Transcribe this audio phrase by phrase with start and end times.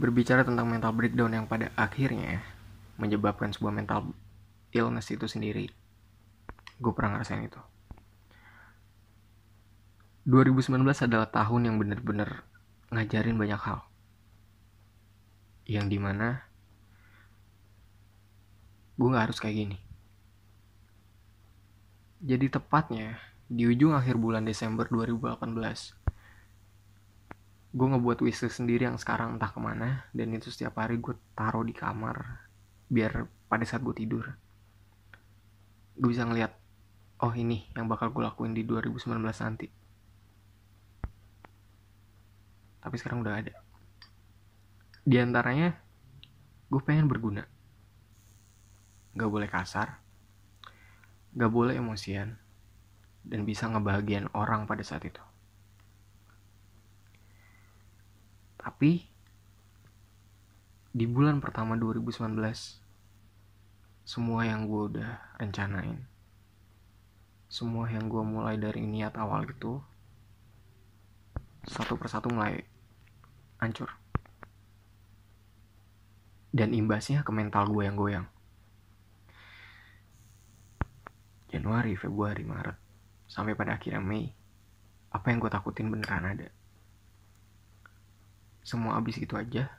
[0.00, 2.40] Berbicara tentang mental breakdown yang pada akhirnya
[2.96, 4.16] menyebabkan sebuah mental
[4.72, 5.68] illness itu sendiri.
[6.80, 7.60] Gue pernah ngerasain itu.
[10.22, 12.46] 2019 adalah tahun yang bener-bener
[12.94, 13.82] ngajarin banyak hal.
[15.66, 16.46] Yang di mana
[18.96, 19.78] gue gak harus kayak gini.
[22.22, 23.18] Jadi tepatnya
[23.50, 26.01] di ujung akhir bulan Desember 2018
[27.72, 31.64] gue ngebuat wishlist sendiri yang sekarang entah ke mana dan itu setiap hari gue taruh
[31.64, 32.44] di kamar
[32.92, 34.28] biar pada saat gue tidur.
[35.96, 36.52] Gue bisa ngeliat
[37.24, 39.68] oh ini yang bakal gue lakuin di 2019 nanti.
[42.82, 43.54] Tapi sekarang udah ada.
[45.02, 45.72] Di antaranya
[46.68, 47.48] gue pengen berguna.
[49.16, 50.02] Gak boleh kasar
[51.32, 52.36] gak boleh emosian
[53.24, 55.22] dan bisa ngebahagiain orang pada saat itu
[58.62, 59.02] Tapi
[60.92, 62.38] di bulan pertama 2019
[64.06, 66.04] semua yang gue udah rencanain
[67.52, 69.80] semua yang gue mulai dari niat awal gitu
[71.68, 72.58] satu persatu mulai
[73.62, 73.86] hancur.
[76.52, 78.26] Dan imbasnya ke mental gue yang goyang.
[81.48, 82.76] Januari, Februari, Maret
[83.28, 84.28] sampai pada akhirnya Mei
[85.12, 86.48] apa yang gue takutin beneran ada
[88.62, 89.70] semua habis gitu aja.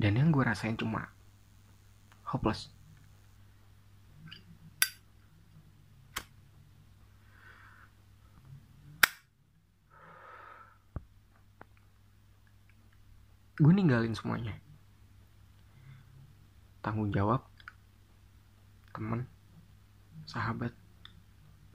[0.00, 1.12] Dan yang gue rasain cuma
[2.24, 2.72] hopeless.
[13.60, 14.56] Gue ninggalin semuanya.
[16.80, 17.44] Tanggung jawab
[18.96, 19.28] temen
[20.24, 20.72] sahabat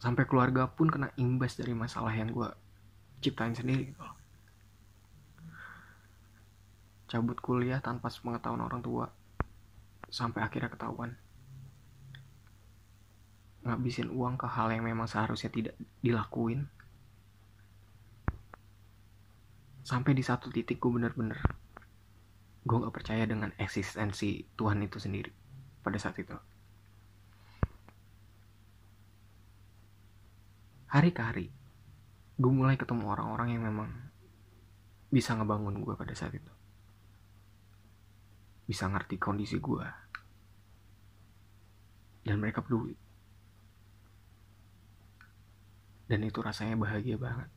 [0.01, 2.49] sampai keluarga pun kena imbas dari masalah yang gue
[3.21, 4.01] ciptain sendiri gitu
[7.05, 9.05] cabut kuliah tanpa sepengetahuan orang tua
[10.09, 11.17] sampai akhirnya ketahuan.
[13.65, 16.69] Ngabisin uang ke hal yang memang seharusnya tidak dilakuin.
[19.85, 21.37] Sampai di satu titik gue bener-bener
[22.65, 25.29] gue gak percaya dengan eksistensi Tuhan itu sendiri
[25.85, 26.33] pada saat itu.
[30.89, 31.47] Hari ke hari
[32.41, 33.93] gue mulai ketemu orang-orang yang memang
[35.13, 36.54] bisa ngebangun gue pada saat itu
[38.65, 39.85] bisa ngerti kondisi gue
[42.25, 42.97] dan mereka peduli.
[46.05, 47.49] Dan itu rasanya bahagia banget.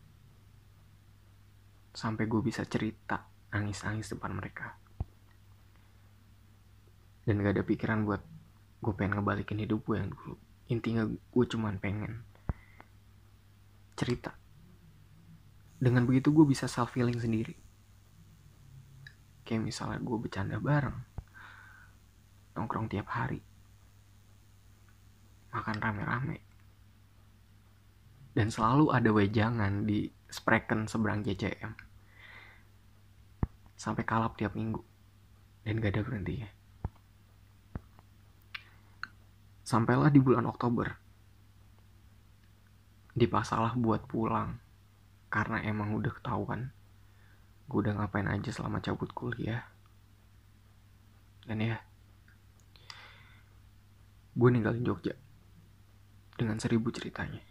[1.97, 4.77] Sampai gue bisa cerita nangis-nangis depan mereka.
[7.25, 8.23] Dan gak ada pikiran buat
[8.81, 10.37] gue pengen ngebalikin hidup gue yang dulu.
[10.69, 12.25] Intinya gue cuman pengen
[13.97, 14.37] cerita.
[15.81, 17.68] Dengan begitu gue bisa self healing sendiri
[19.49, 21.01] kayak misalnya gue bercanda bareng
[22.53, 23.41] nongkrong tiap hari
[25.49, 26.45] makan rame-rame
[28.37, 31.73] dan selalu ada wejangan di Spreken seberang JCM
[33.81, 34.85] sampai kalap tiap minggu
[35.65, 36.51] dan gak ada berhentinya.
[39.65, 40.93] Sampailah di bulan Oktober
[43.19, 44.61] dipaksalah buat pulang
[45.29, 46.71] karena emang udah ketahuan
[47.69, 49.61] gue udah ngapain aja selama cabut kuliah.
[51.45, 51.77] Dan ya
[54.39, 55.13] gue ninggalin Jogja
[56.33, 57.45] dengan seribu ceritanya.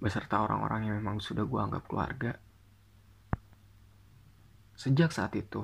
[0.00, 2.32] Beserta orang-orang yang memang sudah gue anggap keluarga.
[4.74, 5.62] Sejak saat itu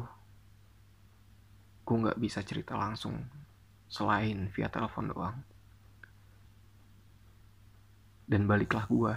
[1.87, 3.27] gue nggak bisa cerita langsung
[3.91, 5.39] selain via telepon doang.
[8.27, 9.15] Dan baliklah gue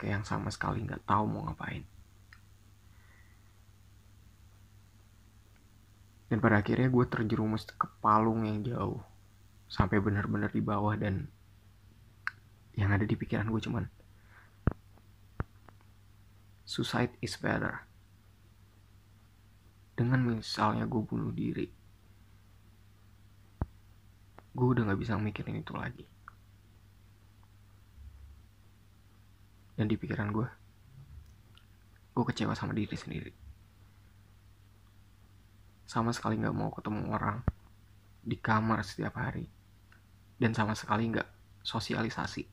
[0.00, 1.95] ke yang sama sekali nggak tahu mau ngapain
[6.36, 9.00] dan pada akhirnya gue terjerumus ke palung yang jauh
[9.72, 11.32] sampai benar-benar di bawah dan
[12.76, 13.88] yang ada di pikiran gue cuman
[16.68, 17.88] suicide is better.
[19.96, 21.72] Dengan misalnya gue bunuh diri
[24.52, 26.04] gue udah gak bisa mikirin itu lagi.
[29.72, 30.48] Dan di pikiran gue
[32.12, 33.45] gue kecewa sama diri sendiri
[35.86, 37.46] sama sekali nggak mau ketemu orang
[38.26, 39.46] di kamar setiap hari.
[40.36, 42.44] Dan sama sekali nggak sosialisasi.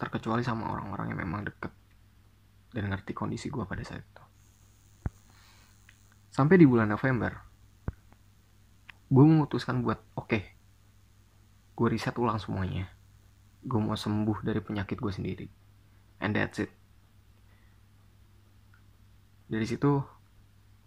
[0.00, 1.74] Terkecuali sama orang-orang yang memang deket
[2.70, 4.24] dan ngerti kondisi gue pada saat itu.
[6.30, 7.50] Sampai di bulan November
[9.10, 10.42] gue memutuskan buat oke okay,
[11.74, 12.86] gue riset ulang semuanya.
[13.60, 15.46] Gue mau sembuh dari penyakit gue sendiri.
[16.22, 16.70] And that's it.
[19.50, 20.19] Dari situ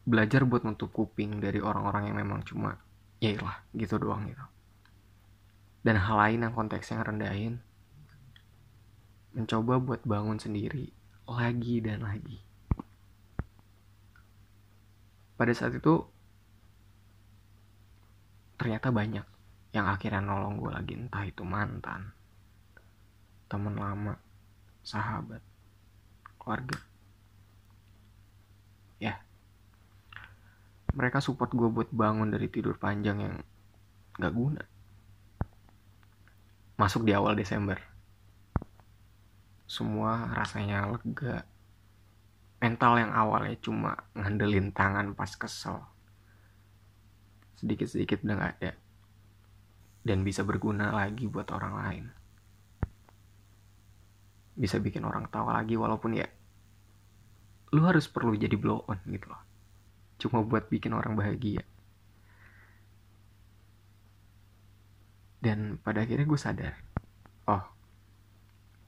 [0.03, 2.75] belajar buat nutup kuping dari orang-orang yang memang cuma
[3.23, 4.43] ya lah gitu doang gitu.
[5.83, 7.59] Dan hal lain yang konteksnya rendahin
[9.35, 10.91] mencoba buat bangun sendiri
[11.27, 12.39] lagi dan lagi.
[15.33, 16.03] Pada saat itu
[18.59, 19.25] ternyata banyak
[19.73, 22.13] yang akhirnya nolong gue lagi entah itu mantan
[23.49, 24.13] teman lama
[24.85, 25.41] sahabat
[26.37, 26.77] keluarga
[29.01, 29.17] ya
[30.93, 33.35] mereka support gue buat bangun dari tidur panjang yang
[34.21, 34.61] gak guna.
[36.77, 37.81] Masuk di awal Desember.
[39.65, 41.49] Semua rasanya lega.
[42.61, 45.81] Mental yang awalnya cuma ngandelin tangan pas kesel.
[47.57, 48.71] Sedikit-sedikit udah gak ada.
[50.05, 52.05] Dan bisa berguna lagi buat orang lain.
[54.53, 56.29] Bisa bikin orang tawa lagi walaupun ya
[57.73, 59.52] lu harus perlu jadi blow on gitu loh
[60.23, 61.67] cuma buat bikin orang bahagia.
[65.43, 66.73] Dan pada akhirnya gue sadar
[67.51, 67.63] oh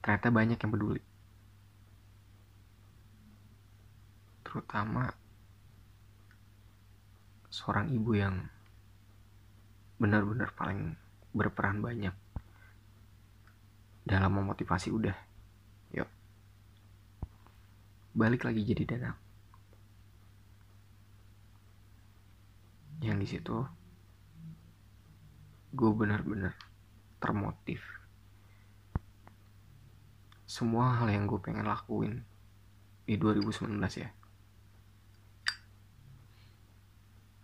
[0.00, 1.02] ternyata banyak yang peduli.
[4.40, 5.12] Terutama
[7.52, 8.48] seorang ibu yang
[10.00, 10.96] benar-benar paling
[11.36, 12.16] berperan banyak
[14.08, 15.16] dalam memotivasi udah.
[15.92, 16.08] Yuk
[18.16, 19.25] balik lagi jadi danang
[23.04, 23.64] yang di situ
[25.76, 26.56] gue benar-benar
[27.20, 27.84] termotiv
[30.46, 32.24] semua hal yang gue pengen lakuin
[33.04, 34.08] di 2019 ya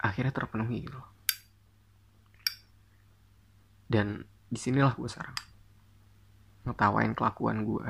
[0.03, 1.09] akhirnya terpenuhi gitu loh.
[3.87, 5.39] Dan di sinilah gue sekarang
[6.67, 7.87] ngetawain kelakuan gue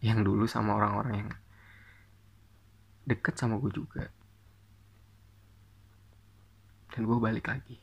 [0.00, 1.30] yang dulu sama orang-orang yang
[3.04, 4.08] deket sama gue juga
[6.90, 7.78] dan gue balik lagi.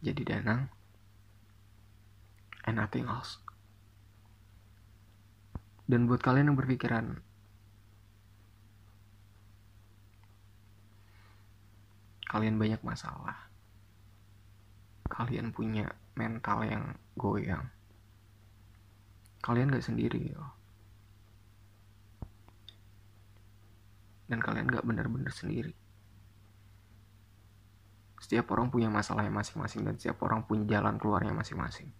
[0.00, 0.66] Jadi danang
[2.66, 3.38] and nothing else.
[5.86, 7.18] Dan buat kalian yang berpikiran
[12.30, 13.50] kalian banyak masalah.
[15.10, 16.84] Kalian punya mental yang
[17.18, 17.66] goyang.
[19.42, 20.44] Kalian gak sendiri yo.
[24.30, 25.74] Dan kalian gak bener-bener sendiri
[28.30, 31.90] setiap orang punya masalahnya masing-masing dan setiap orang punya jalan keluarnya masing-masing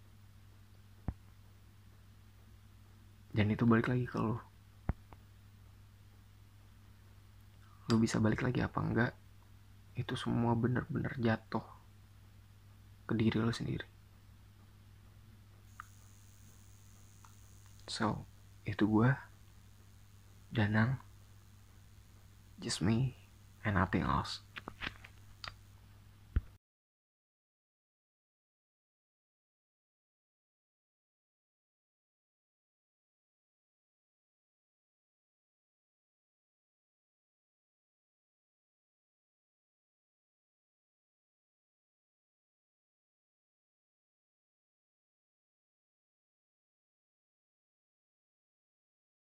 [3.34, 4.38] dan itu balik lagi ke lo
[7.90, 9.12] lo bisa balik lagi apa enggak
[9.98, 11.80] itu semua bener-bener jatuh
[13.10, 13.86] ke diri lo sendiri.
[17.90, 18.22] So,
[18.62, 19.10] itu gue,
[20.54, 21.02] Danang,
[22.62, 23.18] just me,
[23.66, 24.46] and nothing else.